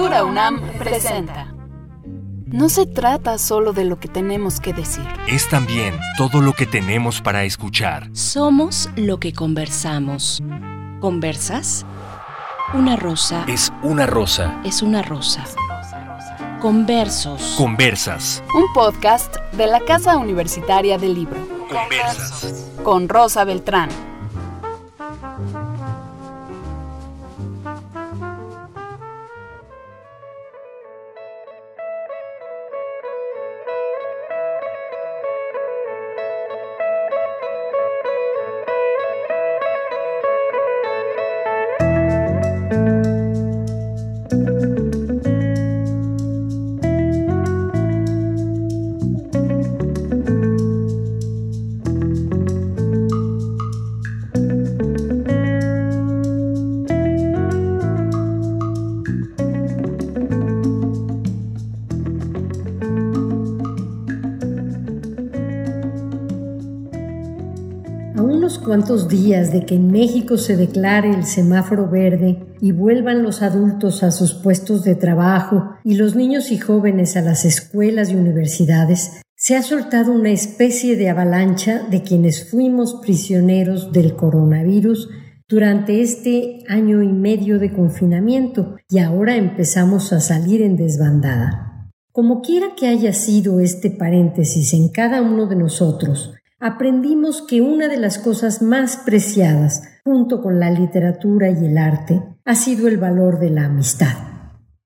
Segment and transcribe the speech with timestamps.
[0.00, 1.52] Cultura UNAM presenta.
[2.46, 5.04] No se trata solo de lo que tenemos que decir.
[5.28, 8.08] Es también todo lo que tenemos para escuchar.
[8.14, 10.42] Somos lo que conversamos.
[11.00, 11.84] ¿Conversas?
[12.72, 13.44] Una rosa.
[13.46, 14.58] Es una rosa.
[14.64, 15.44] Es una rosa.
[16.62, 17.56] Conversos.
[17.58, 18.42] Conversas.
[18.54, 21.46] Un podcast de la Casa Universitaria del Libro.
[21.70, 22.70] Conversas.
[22.82, 23.90] Con Rosa Beltrán.
[68.50, 73.42] Unos cuantos días de que en México se declare el semáforo verde y vuelvan los
[73.42, 78.16] adultos a sus puestos de trabajo y los niños y jóvenes a las escuelas y
[78.16, 85.08] universidades, se ha soltado una especie de avalancha de quienes fuimos prisioneros del coronavirus
[85.48, 91.88] durante este año y medio de confinamiento y ahora empezamos a salir en desbandada.
[92.10, 97.88] Como quiera que haya sido este paréntesis en cada uno de nosotros, aprendimos que una
[97.88, 102.98] de las cosas más preciadas, junto con la literatura y el arte, ha sido el
[102.98, 104.14] valor de la amistad.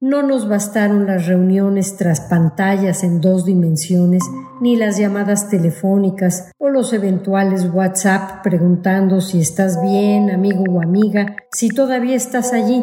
[0.00, 4.22] No nos bastaron las reuniones tras pantallas en dos dimensiones,
[4.60, 11.36] ni las llamadas telefónicas o los eventuales WhatsApp preguntando si estás bien, amigo o amiga,
[11.52, 12.82] si todavía estás allí.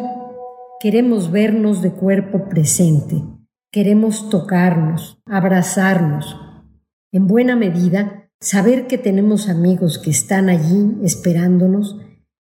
[0.80, 3.22] Queremos vernos de cuerpo presente,
[3.70, 6.36] queremos tocarnos, abrazarnos.
[7.10, 11.96] En buena medida, Saber que tenemos amigos que están allí esperándonos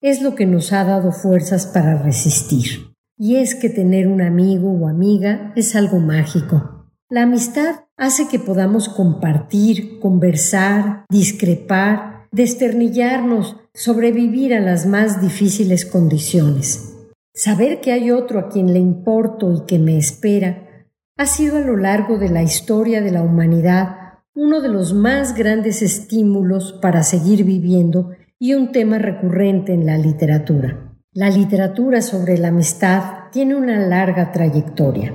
[0.03, 2.93] es lo que nos ha dado fuerzas para resistir.
[3.17, 6.91] Y es que tener un amigo o amiga es algo mágico.
[7.09, 16.97] La amistad hace que podamos compartir, conversar, discrepar, desternillarnos, sobrevivir a las más difíciles condiciones.
[17.35, 20.67] Saber que hay otro a quien le importo y que me espera
[21.17, 24.08] ha sido a lo largo de la historia de la humanidad
[24.39, 29.99] uno de los más grandes estímulos para seguir viviendo y un tema recurrente en la
[29.99, 30.95] literatura.
[31.13, 35.13] La literatura sobre la amistad tiene una larga trayectoria.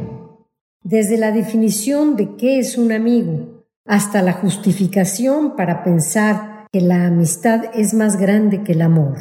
[0.83, 7.05] Desde la definición de qué es un amigo hasta la justificación para pensar que la
[7.05, 9.15] amistad es más grande que el amor,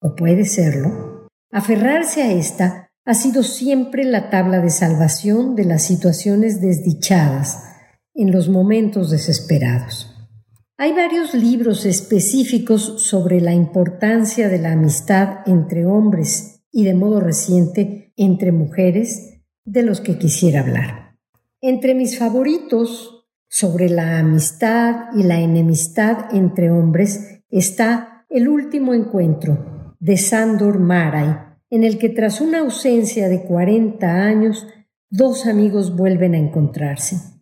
[0.00, 5.84] o puede serlo, aferrarse a esta ha sido siempre la tabla de salvación de las
[5.84, 7.68] situaciones desdichadas
[8.18, 10.12] en los momentos desesperados.
[10.76, 17.20] Hay varios libros específicos sobre la importancia de la amistad entre hombres y de modo
[17.20, 21.16] reciente entre mujeres de los que quisiera hablar.
[21.60, 29.94] Entre mis favoritos sobre la amistad y la enemistad entre hombres está El último encuentro
[30.00, 31.36] de Sandor Maray,
[31.70, 34.66] en el que tras una ausencia de 40 años,
[35.08, 37.37] dos amigos vuelven a encontrarse.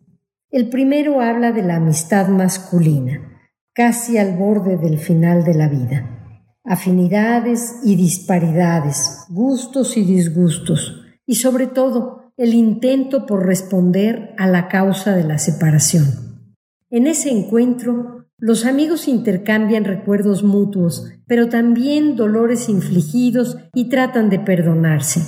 [0.49, 3.41] El primero habla de la amistad masculina,
[3.73, 6.39] casi al borde del final de la vida.
[6.63, 14.69] Afinidades y disparidades, gustos y disgustos, y sobre todo el intento por responder a la
[14.69, 16.53] causa de la separación.
[16.89, 24.39] En ese encuentro, los amigos intercambian recuerdos mutuos, pero también dolores infligidos y tratan de
[24.39, 25.23] perdonarse.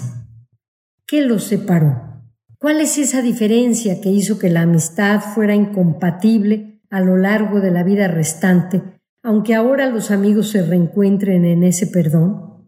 [1.06, 2.09] ¿Qué los separó?
[2.62, 7.72] ¿Cuál es esa diferencia que hizo que la amistad fuera incompatible a lo largo de
[7.72, 8.82] la vida restante,
[9.24, 12.68] aunque ahora los amigos se reencuentren en ese perdón?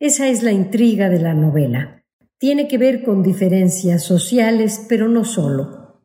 [0.00, 2.04] Esa es la intriga de la novela.
[2.38, 6.02] Tiene que ver con diferencias sociales, pero no solo.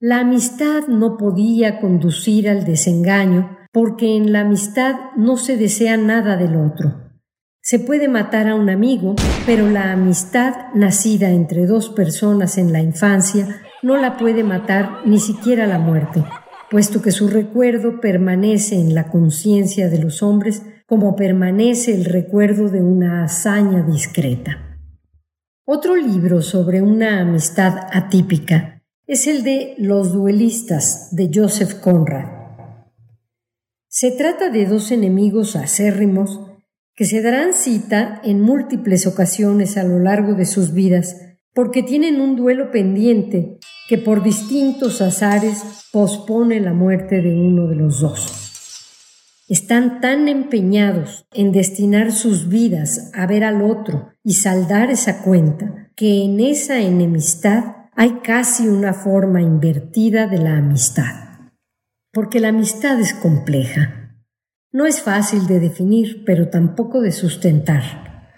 [0.00, 6.38] La amistad no podía conducir al desengaño porque en la amistad no se desea nada
[6.38, 7.11] del otro.
[7.64, 9.14] Se puede matar a un amigo,
[9.46, 15.20] pero la amistad nacida entre dos personas en la infancia no la puede matar ni
[15.20, 16.24] siquiera la muerte,
[16.72, 22.68] puesto que su recuerdo permanece en la conciencia de los hombres como permanece el recuerdo
[22.68, 24.76] de una hazaña discreta.
[25.64, 32.26] Otro libro sobre una amistad atípica es el de Los duelistas de Joseph Conrad.
[33.86, 36.51] Se trata de dos enemigos acérrimos
[36.94, 41.16] que se darán cita en múltiples ocasiones a lo largo de sus vidas,
[41.54, 43.58] porque tienen un duelo pendiente
[43.88, 45.62] que por distintos azares
[45.92, 48.42] pospone la muerte de uno de los dos.
[49.48, 55.90] Están tan empeñados en destinar sus vidas a ver al otro y saldar esa cuenta,
[55.94, 61.50] que en esa enemistad hay casi una forma invertida de la amistad.
[62.12, 64.01] Porque la amistad es compleja.
[64.72, 67.82] No es fácil de definir, pero tampoco de sustentar.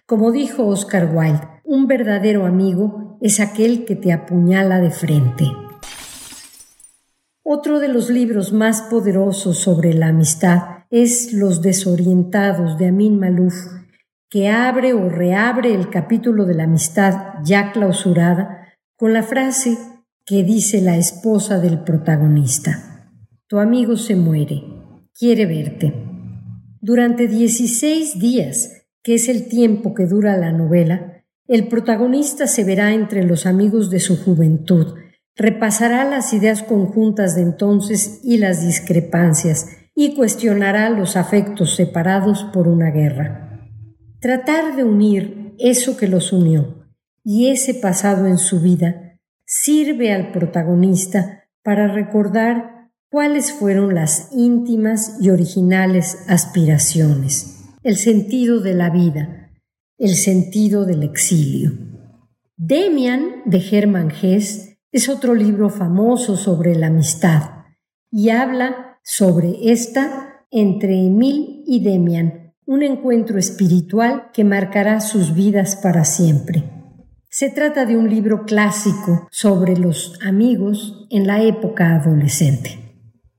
[0.04, 5.44] Como dijo Oscar Wilde, un verdadero amigo es aquel que te apuñala de frente.
[7.44, 13.54] Otro de los libros más poderosos sobre la amistad es Los desorientados de Amin Malouf,
[14.28, 19.78] que abre o reabre el capítulo de la amistad ya clausurada con la frase
[20.26, 23.10] que dice la esposa del protagonista.
[23.46, 24.64] Tu amigo se muere,
[25.12, 26.13] quiere verte.
[26.86, 32.92] Durante 16 días, que es el tiempo que dura la novela, el protagonista se verá
[32.92, 34.92] entre los amigos de su juventud,
[35.34, 42.68] repasará las ideas conjuntas de entonces y las discrepancias, y cuestionará los afectos separados por
[42.68, 43.66] una guerra.
[44.20, 46.84] Tratar de unir eso que los unió
[47.24, 52.73] y ese pasado en su vida sirve al protagonista para recordar
[53.14, 59.52] cuáles fueron las íntimas y originales aspiraciones, el sentido de la vida,
[59.98, 61.70] el sentido del exilio.
[62.56, 67.66] Demian de Hermann Hesse es otro libro famoso sobre la amistad
[68.10, 75.76] y habla sobre esta entre Emil y Demian, un encuentro espiritual que marcará sus vidas
[75.76, 76.64] para siempre.
[77.30, 82.83] Se trata de un libro clásico sobre los amigos en la época adolescente.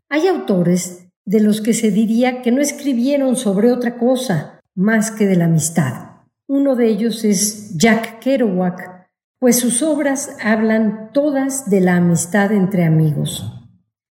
[0.09, 5.25] Hay autores de los que se diría que no escribieron sobre otra cosa más que
[5.25, 6.11] de la amistad.
[6.47, 9.09] Uno de ellos es Jack Kerouac,
[9.39, 13.51] pues sus obras hablan todas de la amistad entre amigos.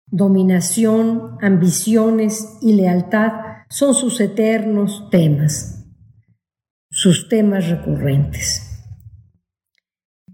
[0.06, 3.32] Dominación, ambiciones y lealtad
[3.68, 5.86] son sus eternos temas,
[6.90, 8.66] sus temas recurrentes.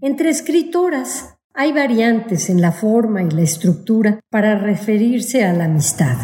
[0.01, 6.15] Entre escritoras hay variantes en la forma y la estructura para referirse a la amistad.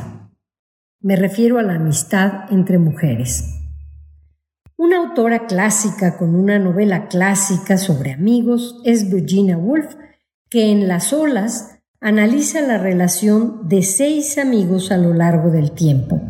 [1.02, 3.44] Me refiero a la amistad entre mujeres.
[4.78, 9.96] Una autora clásica con una novela clásica sobre amigos es Virginia Woolf,
[10.52, 16.22] que en Las olas analiza la relación de seis amigos a lo largo del tiempo.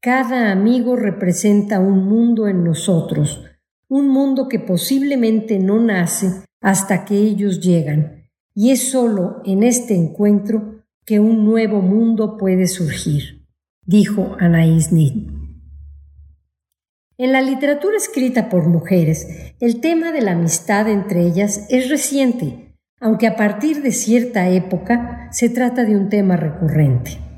[0.00, 3.42] Cada amigo representa un mundo en nosotros,
[3.88, 9.94] un mundo que posiblemente no nace hasta que ellos llegan, y es solo en este
[9.94, 13.44] encuentro que un nuevo mundo puede surgir,
[13.84, 15.42] dijo Anaïs Nin.
[17.18, 22.74] En la literatura escrita por mujeres, el tema de la amistad entre ellas es reciente,
[23.00, 27.31] aunque a partir de cierta época se trata de un tema recurrente.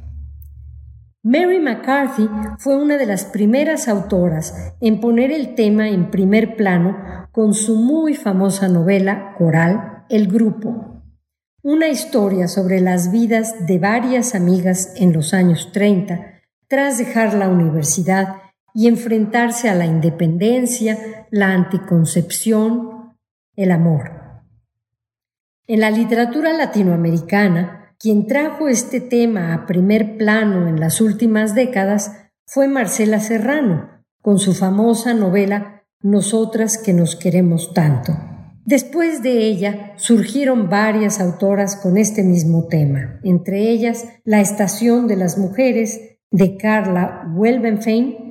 [1.26, 2.28] Mary McCarthy
[2.58, 6.98] fue una de las primeras autoras en poner el tema en primer plano
[7.32, 11.02] con su muy famosa novela coral El Grupo,
[11.62, 17.48] una historia sobre las vidas de varias amigas en los años 30 tras dejar la
[17.48, 18.42] universidad
[18.74, 23.16] y enfrentarse a la independencia, la anticoncepción,
[23.56, 24.10] el amor.
[25.66, 32.28] En la literatura latinoamericana, quien trajo este tema a primer plano en las últimas décadas
[32.46, 38.12] fue Marcela Serrano, con su famosa novela Nosotras que nos queremos tanto.
[38.64, 45.16] Después de ella surgieron varias autoras con este mismo tema, entre ellas La Estación de
[45.16, 48.24] las Mujeres de Carla Welbenfein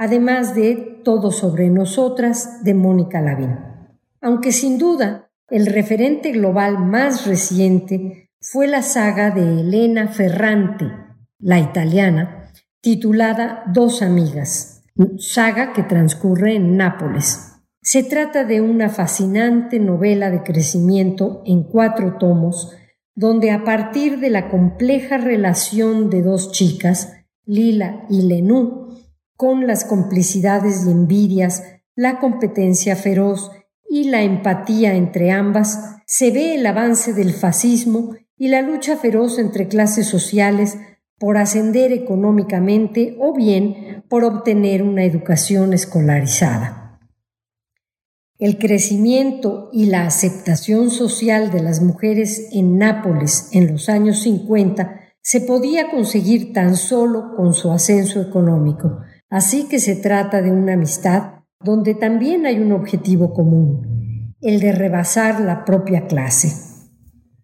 [0.00, 3.58] además de Todo sobre nosotras de Mónica Lavín.
[4.22, 10.86] Aunque sin duda el referente global más reciente fue la saga de Elena Ferrante,
[11.38, 14.82] la italiana, titulada Dos amigas,
[15.18, 17.52] saga que transcurre en Nápoles.
[17.82, 22.74] Se trata de una fascinante novela de crecimiento en cuatro tomos,
[23.14, 27.12] donde a partir de la compleja relación de dos chicas,
[27.44, 28.88] Lila y Lenú,
[29.36, 31.62] con las complicidades y envidias,
[31.94, 33.50] la competencia feroz
[33.86, 39.38] y la empatía entre ambas, se ve el avance del fascismo y la lucha feroz
[39.38, 40.78] entre clases sociales
[41.18, 46.98] por ascender económicamente o bien por obtener una educación escolarizada.
[48.38, 54.98] El crecimiento y la aceptación social de las mujeres en Nápoles en los años 50
[55.20, 60.72] se podía conseguir tan solo con su ascenso económico, Así que se trata de una
[60.72, 66.48] amistad donde también hay un objetivo común, el de rebasar la propia clase.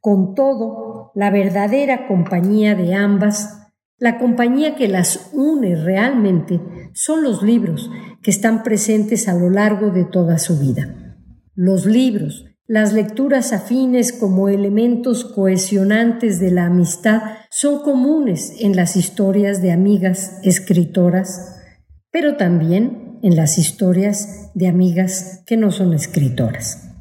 [0.00, 0.85] Con todo,
[1.16, 6.60] la verdadera compañía de ambas, la compañía que las une realmente,
[6.92, 7.90] son los libros
[8.22, 11.16] que están presentes a lo largo de toda su vida.
[11.54, 18.94] Los libros, las lecturas afines como elementos cohesionantes de la amistad son comunes en las
[18.94, 21.62] historias de amigas escritoras,
[22.10, 26.92] pero también en las historias de amigas que no son escritoras.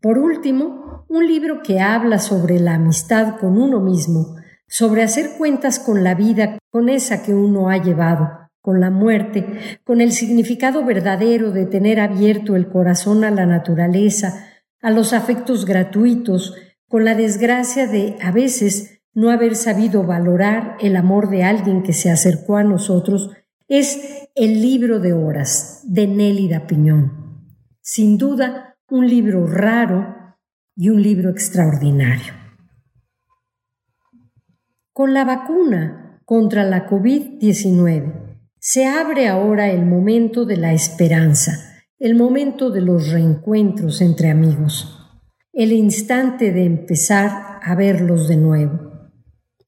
[0.00, 4.36] Por último, un libro que habla sobre la amistad con uno mismo,
[4.66, 9.78] sobre hacer cuentas con la vida, con esa que uno ha llevado, con la muerte,
[9.84, 14.44] con el significado verdadero de tener abierto el corazón a la naturaleza,
[14.82, 16.54] a los afectos gratuitos,
[16.88, 21.92] con la desgracia de a veces no haber sabido valorar el amor de alguien que
[21.92, 23.30] se acercó a nosotros,
[23.68, 27.44] es El libro de horas de Nélida Piñón.
[27.80, 30.15] Sin duda, un libro raro
[30.76, 32.34] y un libro extraordinario.
[34.92, 41.52] Con la vacuna contra la COVID-19 se abre ahora el momento de la esperanza,
[41.98, 44.98] el momento de los reencuentros entre amigos,
[45.52, 49.10] el instante de empezar a verlos de nuevo.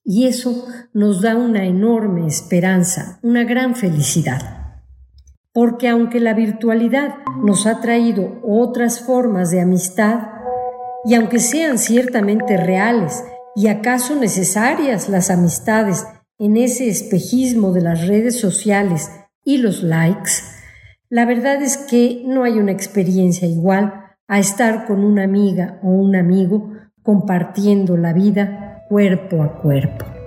[0.04, 4.82] Y eso nos da una enorme esperanza, una gran felicidad.
[5.52, 10.37] Porque aunque la virtualidad nos ha traído otras formas de amistad,
[11.04, 13.24] y aunque sean ciertamente reales
[13.54, 16.06] y acaso necesarias las amistades
[16.38, 19.10] en ese espejismo de las redes sociales
[19.44, 20.30] y los likes,
[21.08, 25.88] la verdad es que no hay una experiencia igual a estar con una amiga o
[25.88, 30.17] un amigo compartiendo la vida cuerpo a cuerpo.